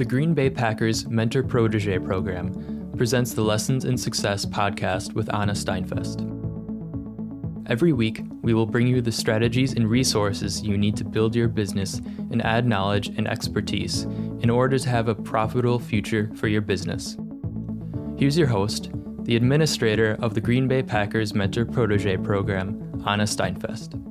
[0.00, 5.52] The Green Bay Packers Mentor Protege program presents the Lessons in Success podcast with Anna
[5.52, 6.22] Steinfest.
[7.68, 11.48] Every week, we will bring you the strategies and resources you need to build your
[11.48, 11.98] business
[12.30, 14.04] and add knowledge and expertise
[14.40, 17.18] in order to have a profitable future for your business.
[18.16, 18.90] Here's your host,
[19.24, 24.02] the administrator of the Green Bay Packers Mentor Protege program, Anna Steinfest.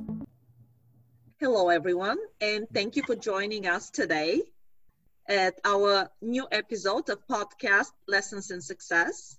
[1.40, 4.42] Hello, everyone, and thank you for joining us today
[5.28, 9.36] at our new episode of podcast Lessons in Success.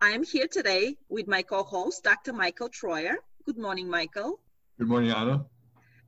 [0.00, 2.32] I am here today with my co-host, Dr.
[2.32, 3.16] Michael Troyer.
[3.44, 4.40] Good morning, Michael.
[4.78, 5.46] Good morning, Anna.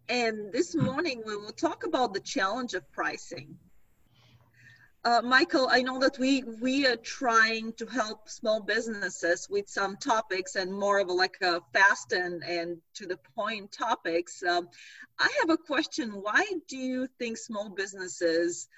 [0.08, 3.56] And this morning we will talk about the challenge of pricing.
[5.02, 9.96] Uh, Michael, I know that we we are trying to help small businesses with some
[9.96, 14.42] topics and more of a, like a fast and and to the point topics.
[14.42, 14.68] Um,
[15.18, 16.10] I have a question.
[16.10, 18.68] Why do you think small businesses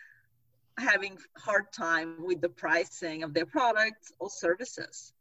[0.78, 5.12] having hard time with the pricing of their products or services?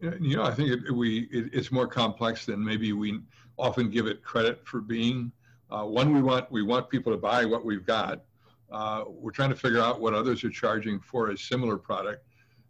[0.00, 3.20] You know, I think it, we it, it's more complex than maybe we
[3.56, 5.32] often give it credit for being.
[5.70, 8.24] Uh, one, we want we want people to buy what we've got
[8.72, 12.24] uh, we're trying to figure out what others are charging for a similar product.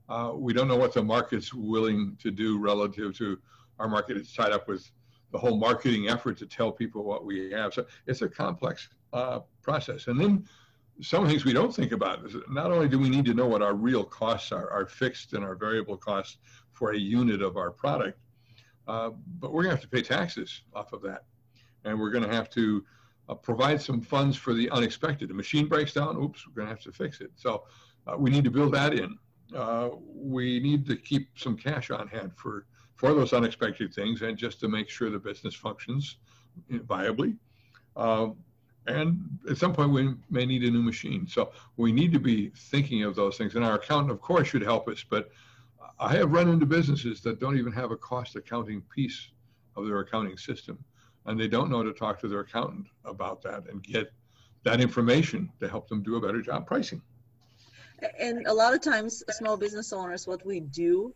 [0.08, 3.38] Uh, we don't know what the market's willing to do relative to
[3.78, 4.16] our market.
[4.16, 4.90] It's tied up with
[5.30, 7.72] the whole marketing effort to tell people what we have.
[7.72, 10.08] So it's a complex uh, process.
[10.08, 10.44] And then
[11.00, 13.62] some things we don't think about is not only do we need to know what
[13.62, 16.38] our real costs are, our fixed and our variable costs
[16.72, 18.18] for a unit of our product,
[18.88, 21.24] uh, but we're going to have to pay taxes off of that.
[21.84, 22.84] And we're going to have to
[23.28, 25.28] uh, provide some funds for the unexpected.
[25.28, 27.30] The machine breaks down, oops, we're going to have to fix it.
[27.36, 27.64] So
[28.06, 29.16] uh, we need to build that in.
[29.54, 34.36] Uh, we need to keep some cash on hand for, for those unexpected things and
[34.36, 36.16] just to make sure the business functions
[36.70, 37.36] viably.
[37.96, 38.36] Um,
[38.86, 41.26] and at some point, we may need a new machine.
[41.28, 43.54] So we need to be thinking of those things.
[43.54, 45.04] And our accountant, of course, should help us.
[45.08, 45.30] But
[46.00, 49.28] I have run into businesses that don't even have a cost accounting piece
[49.76, 50.84] of their accounting system
[51.26, 54.12] and they don't know to talk to their accountant about that and get
[54.64, 57.02] that information to help them do a better job pricing.
[58.18, 61.14] And a lot of times, small business owners, what we do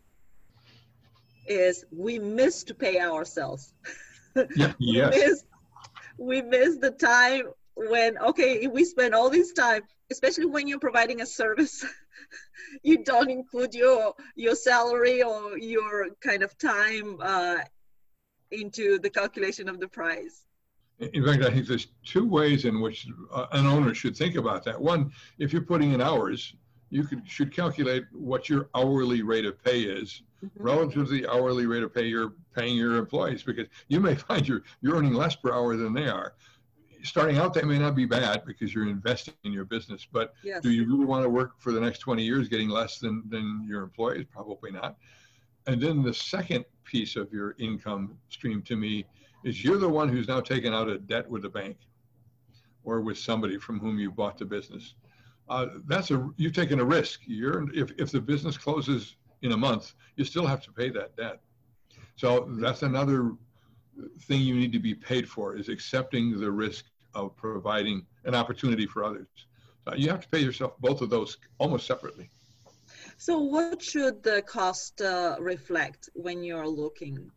[1.47, 3.73] is we miss to pay ourselves.
[4.55, 5.45] Yeah, we miss
[6.19, 7.45] we miss the time
[7.75, 11.85] when okay we spend all this time especially when you're providing a service
[12.83, 17.57] you don't include your your salary or your kind of time uh,
[18.51, 20.47] into the calculation of the price.
[20.99, 24.65] In fact, I think there's two ways in which uh, an owner should think about
[24.65, 24.81] that.
[24.81, 26.55] One, if you're putting in hours,
[26.89, 30.63] you could, should calculate what your hourly rate of pay is mm-hmm.
[30.63, 34.49] relative to the hourly rate of pay you're paying your employees, because you may find
[34.49, 36.35] you're, you're earning less per hour than they are.
[37.03, 40.63] Starting out, that may not be bad because you're investing in your business, but yes.
[40.63, 43.65] do you really want to work for the next 20 years getting less than, than
[43.69, 44.25] your employees?
[44.33, 44.97] Probably not.
[45.67, 49.05] And then the second piece of your income stream to me
[49.45, 51.77] is you're the one who's now taken out a debt with the bank
[52.85, 54.95] or with somebody from whom you bought the business.
[55.49, 57.21] Uh, that's a you've taken a risk.
[57.27, 61.17] You're if if the business closes in a month, you still have to pay that
[61.17, 61.41] debt.
[62.17, 63.33] So that's another
[64.23, 68.87] thing you need to be paid for is accepting the risk of providing an opportunity
[68.87, 69.29] for others.
[69.87, 72.31] So you have to pay yourself both of those almost separately.
[73.19, 77.31] So what should the cost uh, reflect when you're looking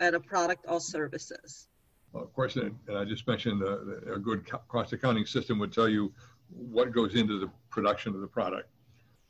[0.00, 1.68] at a product or services?
[2.12, 5.88] Well, of course, and I just mentioned uh, a good cost accounting system would tell
[5.88, 6.12] you
[6.48, 8.70] what goes into the production of the product.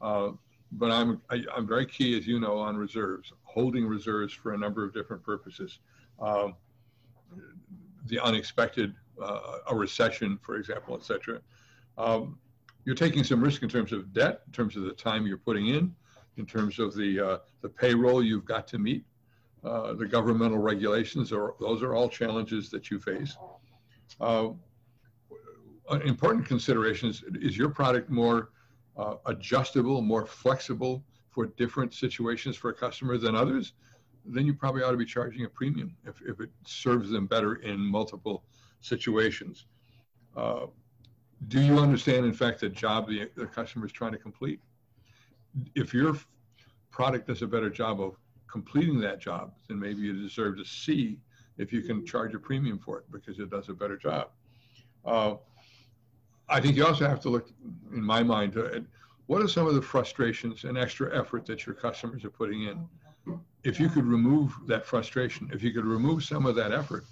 [0.00, 0.31] Uh,
[0.72, 4.33] but I'm I, am i am very key, as you know, on reserves, holding reserves
[4.33, 5.78] for a number of different purposes.
[6.21, 6.55] Um,
[8.06, 11.41] the unexpected, uh, a recession, for example, etc.
[11.99, 12.39] Um,
[12.86, 15.66] you're taking some risk in terms of debt, in terms of the time you're putting
[15.66, 15.94] in,
[16.36, 19.04] in terms of the uh, the payroll you've got to meet,
[19.64, 21.32] uh, the governmental regulations.
[21.32, 23.36] Are those are all challenges that you face.
[24.20, 24.50] Uh,
[26.04, 28.50] important considerations is, your product more
[28.97, 33.72] uh, adjustable, more flexible for different situations for a customer than others?
[34.24, 37.56] Then you probably ought to be charging a premium if, if it serves them better
[37.56, 38.44] in multiple
[38.80, 39.66] situations.
[41.48, 44.60] Do you understand, in fact, the job the, the customer is trying to complete?
[45.74, 46.16] If your
[46.91, 48.16] product does a better job of
[48.50, 51.18] completing that job, then maybe you deserve to see
[51.59, 54.30] if you can charge a premium for it because it does a better job.
[55.04, 55.34] Uh,
[56.48, 57.50] I think you also have to look,
[57.92, 58.82] in my mind, at
[59.27, 62.89] what are some of the frustrations and extra effort that your customers are putting in.
[63.65, 67.04] If you could remove that frustration, if you could remove some of that effort,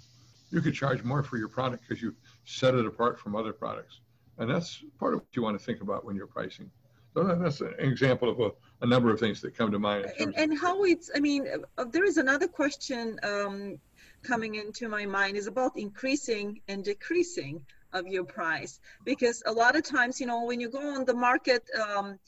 [0.51, 3.99] you could charge more for your product because you set it apart from other products.
[4.37, 6.69] And that's part of what you want to think about when you're pricing.
[7.13, 8.51] So that's an example of a,
[8.81, 10.11] a number of things that come to mind.
[10.19, 11.47] And, and how it's, I mean,
[11.77, 13.79] uh, there is another question um,
[14.21, 17.61] coming into my mind is about increasing and decreasing
[17.93, 18.81] of your price.
[19.05, 22.19] Because a lot of times, you know, when you go on the market, um,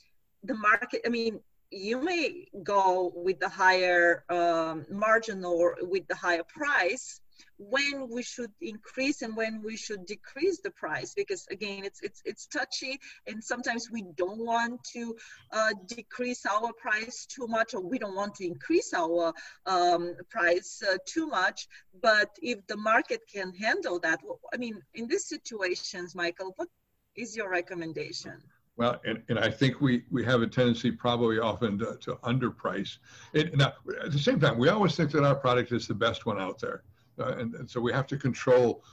[0.42, 1.40] the market, I mean,
[1.70, 7.20] you may go with the higher um, margin or with the higher price
[7.58, 12.22] when we should increase and when we should decrease the price because again it's it's
[12.24, 15.14] it's touchy and sometimes we don't want to
[15.52, 19.32] uh, decrease our price too much or we don't want to increase our
[19.66, 21.66] um, price uh, too much
[22.00, 24.20] but if the market can handle that
[24.52, 26.68] i mean in these situations michael what
[27.16, 28.40] is your recommendation
[28.78, 32.98] well, and, and I think we, we have a tendency probably often to, to underprice.
[33.32, 33.72] It, now,
[34.04, 36.60] at the same time, we always think that our product is the best one out
[36.60, 36.84] there.
[37.18, 38.84] Uh, and, and, so we have to control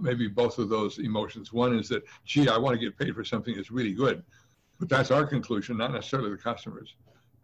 [0.00, 1.52] maybe both of those emotions.
[1.52, 4.22] One is that, gee, I want to get paid for something that's really good.
[4.78, 6.94] But that's our conclusion, not necessarily the customers.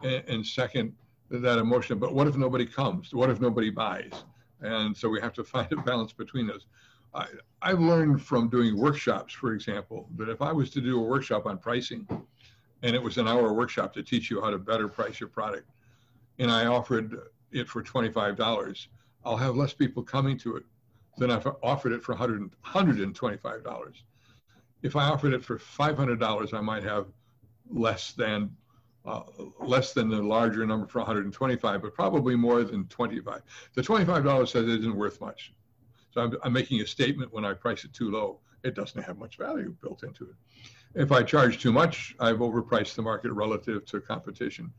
[0.02, 0.94] And, and second,
[1.30, 3.14] that emotion, but what if nobody comes?
[3.14, 4.24] What if nobody buys?
[4.60, 6.66] And so we have to find a balance between those.
[7.14, 7.26] I,
[7.62, 11.46] I've learned from doing workshops, for example, that if I was to do a workshop
[11.46, 12.06] on pricing,
[12.82, 15.68] and it was an hour workshop to teach you how to better price your product,
[16.38, 17.18] and I offered
[17.52, 18.86] it for $25,
[19.24, 20.64] I'll have less people coming to it
[21.18, 23.92] than if I offered it for $125.
[24.82, 27.06] If I offered it for $500, I might have
[27.70, 28.56] less than
[29.06, 29.22] uh,
[29.60, 33.40] less than the larger number for 125, but probably more than 25.
[33.74, 35.54] The $25 says it isn't worth much.
[36.10, 38.40] So I'm, I'm making a statement when I price it too low.
[38.62, 40.34] It doesn't have much value built into it.
[40.94, 44.72] If I charge too much, I've overpriced the market relative to competition.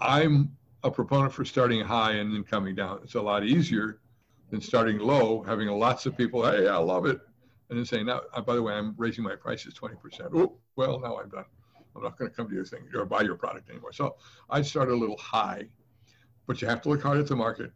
[0.00, 3.00] I'm a proponent for starting high and then coming down.
[3.02, 4.00] It's a lot easier
[4.50, 7.18] than starting low, having lots of people, hey, I love it,
[7.70, 10.28] and then saying, now, uh, by the way, I'm raising my prices 20%.
[10.34, 11.46] Oh, well, now I'm done.
[11.96, 13.92] I'm not going to come to your thing or buy your product anymore.
[13.92, 14.16] So
[14.50, 15.64] I'd start a little high,
[16.46, 17.72] but you have to look hard at the market.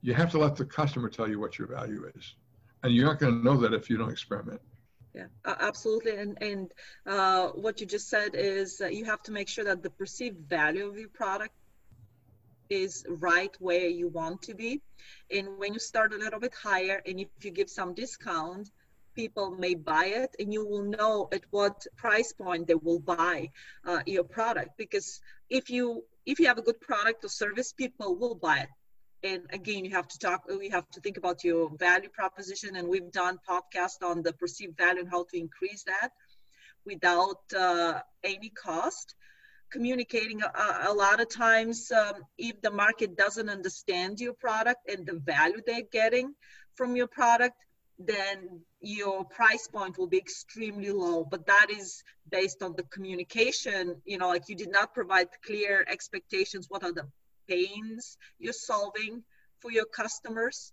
[0.00, 2.34] You have to let the customer tell you what your value is.
[2.82, 4.60] And you're not going to know that if you don't experiment.
[5.14, 6.16] Yeah, absolutely.
[6.16, 6.72] And and
[7.06, 10.88] uh, what you just said is you have to make sure that the perceived value
[10.88, 11.52] of your product
[12.72, 14.80] is right where you want to be.
[15.30, 18.70] And when you start a little bit higher and if you give some discount,
[19.14, 23.50] people may buy it and you will know at what price point they will buy
[23.86, 24.70] uh, your product.
[24.78, 25.20] Because
[25.50, 28.72] if you if you have a good product or service people will buy it.
[29.24, 32.88] And again you have to talk we have to think about your value proposition and
[32.88, 36.10] we've done podcast on the perceived value and how to increase that
[36.84, 39.14] without uh, any cost
[39.72, 45.06] communicating a, a lot of times um, if the market doesn't understand your product and
[45.06, 46.34] the value they're getting
[46.74, 47.56] from your product
[47.98, 51.24] then your price point will be extremely low.
[51.24, 53.96] But that is based on the communication.
[54.04, 57.08] You know like you did not provide clear expectations what are the
[57.48, 59.22] pains you're solving
[59.60, 60.72] for your customers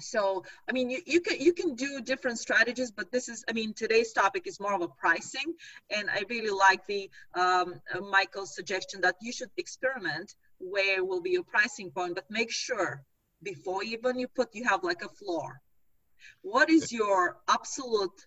[0.00, 3.52] so i mean you, you can you can do different strategies but this is i
[3.52, 5.54] mean today's topic is more of a pricing.
[5.90, 11.20] And i really like the um, uh, michael's suggestion that you should experiment where will
[11.20, 13.04] be your pricing point but make sure
[13.44, 15.60] before even you put you have like a floor.
[16.42, 18.26] What is your absolute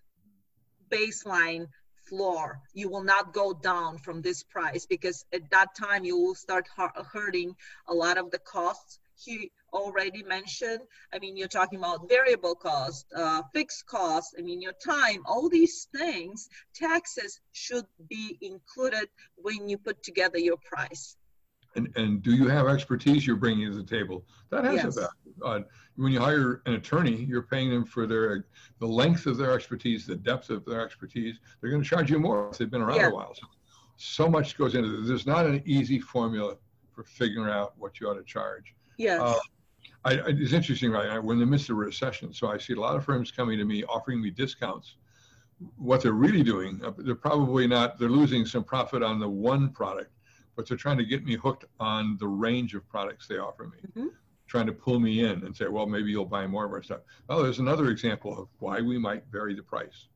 [0.89, 1.67] baseline
[2.07, 2.61] floor?
[2.73, 6.67] You will not go down from this price because at that time you will start
[7.13, 7.55] hurting
[7.87, 8.99] a lot of the costs.
[9.15, 10.81] He already mentioned.
[11.13, 14.35] I mean, you're talking about variable cost, uh, fixed cost.
[14.37, 20.39] I mean, your time, all these things, taxes should be included when you put together
[20.39, 21.15] your price.
[21.75, 24.25] And, and do you have expertise you're bringing to the table?
[24.49, 24.97] That has yes.
[24.97, 25.11] a value.
[25.43, 25.59] Uh,
[25.95, 28.45] when you hire an attorney, you're paying them for their
[28.79, 31.35] the length of their expertise, the depth of their expertise.
[31.59, 33.09] They're going to charge you more if they've been around yeah.
[33.09, 33.35] a while.
[33.35, 33.47] So,
[33.97, 35.07] so much goes into this.
[35.07, 36.55] There's not an easy formula
[36.95, 38.73] for figuring out what you ought to charge.
[38.97, 39.21] Yes.
[39.21, 39.37] Uh,
[40.07, 41.21] I, I, it's interesting, right?
[41.21, 43.57] We're in the midst of a recession, so I see a lot of firms coming
[43.57, 44.95] to me offering me discounts.
[45.77, 49.69] What they're really doing, uh, they're probably not, they're losing some profit on the one
[49.69, 50.11] product,
[50.55, 53.77] but they're trying to get me hooked on the range of products they offer me,
[53.89, 54.07] mm-hmm.
[54.47, 57.01] trying to pull me in and say, well, maybe you'll buy more of our stuff.
[57.27, 60.07] Well, there's another example of why we might vary the price.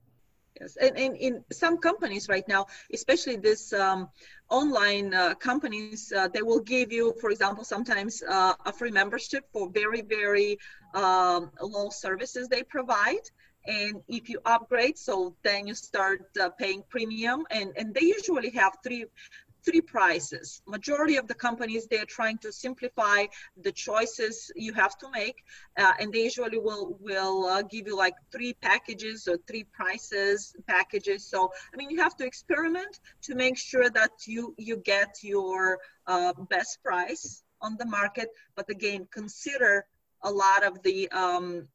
[0.61, 4.09] Yes, and, in some companies right now, especially this um,
[4.49, 9.43] online uh, companies, uh, they will give you, for example, sometimes uh, a free membership
[9.51, 10.57] for very, very
[10.93, 13.25] um, low services they provide.
[13.65, 18.51] And if you upgrade, so then you start uh, paying premium, and, and they usually
[18.51, 19.05] have three
[19.65, 20.61] three prices.
[20.67, 23.25] Majority of the companies, they're trying to simplify
[23.61, 25.43] the choices you have to make.
[25.77, 30.55] Uh, and they usually will, will uh, give you like three packages or three prices
[30.67, 31.25] packages.
[31.29, 35.77] So, I mean, you have to experiment to make sure that you, you get your
[36.07, 38.29] uh, best price on the market.
[38.55, 39.85] But again, consider
[40.23, 41.67] a lot of the um,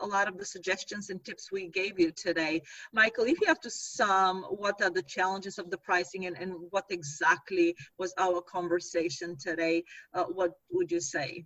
[0.00, 2.62] a lot of the suggestions and tips we gave you today.
[2.92, 6.52] Michael, if you have to sum what are the challenges of the pricing and, and
[6.70, 9.84] what exactly was our conversation today,
[10.14, 11.44] uh, what would you say?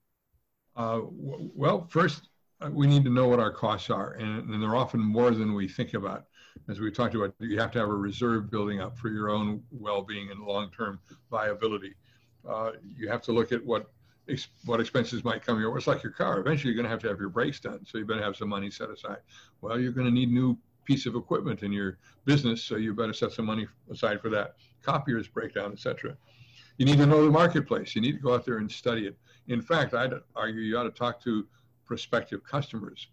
[0.76, 2.28] Uh, well, first,
[2.60, 5.54] uh, we need to know what our costs are, and, and, they're often more than
[5.54, 6.26] we think about.
[6.68, 9.62] As we talked about, you have to have a reserve building up for your own
[9.70, 11.00] well-being and long-term
[11.30, 11.94] viability.
[12.48, 13.90] Uh, you have to look at what
[14.28, 15.78] ex- what expenses might come your way.
[15.78, 16.40] It's like your car.
[16.40, 18.48] Eventually, you're going to have to have your brakes done, so you better have some
[18.48, 19.18] money set aside.
[19.60, 23.12] Well, you're going to need new piece of equipment in your business, so you better
[23.12, 24.56] set some money aside for that.
[24.82, 26.16] Copiers break down, etc.
[26.78, 27.94] You need to know the marketplace.
[27.94, 29.16] You need to go out there and study it.
[29.48, 31.46] In fact, I'd argue you ought to talk to
[31.84, 33.08] prospective customers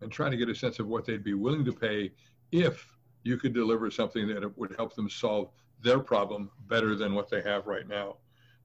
[0.00, 2.12] and try to get a sense of what they'd be willing to pay
[2.52, 2.86] if
[3.22, 5.50] you could deliver something that would help them solve
[5.82, 8.16] their problem better than what they have right now.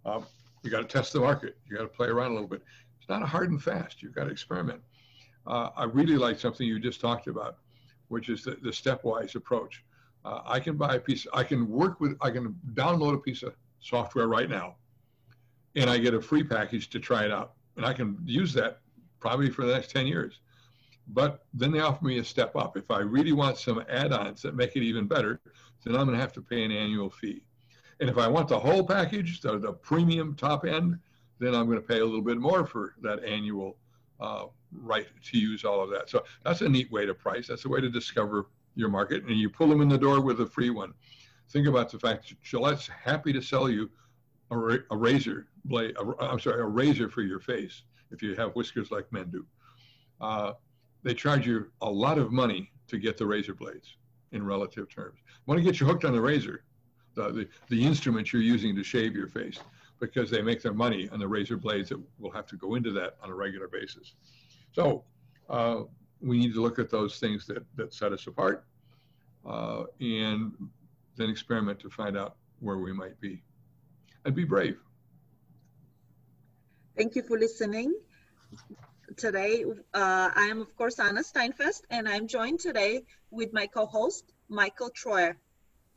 [0.05, 0.25] Um,
[0.63, 1.57] you got to test the market.
[1.67, 2.63] You got to play around a little bit.
[2.99, 4.01] It's not a hard and fast.
[4.01, 4.81] You've got to experiment.
[5.47, 7.57] Uh, I really like something you just talked about,
[8.09, 9.83] which is the, the stepwise approach.
[10.25, 11.25] Uh, I can buy a piece.
[11.33, 12.17] I can work with.
[12.21, 14.75] I can download a piece of software right now,
[15.75, 18.81] and I get a free package to try it out, and I can use that
[19.21, 20.41] probably for the next ten years.
[21.07, 22.77] But then they offer me a step up.
[22.77, 25.39] If I really want some add-ons that make it even better,
[25.83, 27.41] then I'm going to have to pay an annual fee.
[27.99, 30.97] And if I want the whole package, the, the premium top end,
[31.39, 33.77] then I'm going to pay a little bit more for that annual
[34.19, 36.09] uh, right to use all of that.
[36.09, 37.47] So that's a neat way to price.
[37.47, 39.23] That's a way to discover your market.
[39.23, 40.93] And you pull them in the door with a free one.
[41.49, 43.89] Think about the fact that Gillette's happy to sell you
[44.51, 44.57] a,
[44.91, 45.95] a razor blade.
[46.19, 49.45] I'm sorry, a razor for your face if you have whiskers like men do.
[50.21, 50.53] Uh,
[51.03, 53.95] they charge you a lot of money to get the razor blades
[54.31, 55.19] in relative terms.
[55.45, 56.63] Want to get you hooked on the razor?
[57.27, 59.59] The, the, instruments you're using to shave your face
[59.99, 62.91] because they make their money on the razor blades that will have to go into
[62.91, 64.13] that on a regular basis.
[64.71, 65.03] So
[65.49, 65.81] uh,
[66.21, 68.65] we need to look at those things that, that set us apart
[69.45, 70.53] uh, and
[71.17, 73.41] then experiment to find out where we might be
[74.25, 74.77] and be brave.
[76.97, 77.93] Thank you for listening.
[79.17, 83.85] Today, uh, I am, of course, Anna Steinfest, and I'm joined today with my co
[83.85, 85.35] host, Michael Troyer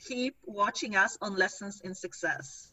[0.07, 2.73] keep watching us on Lessons in Success.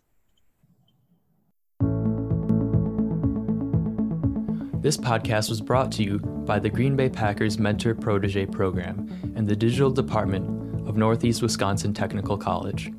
[4.81, 9.47] This podcast was brought to you by the Green Bay Packers Mentor Protege Program and
[9.47, 12.91] the Digital Department of Northeast Wisconsin Technical College.